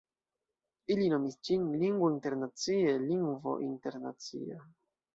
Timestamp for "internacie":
2.15-2.97